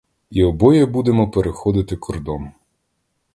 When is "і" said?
0.31-0.43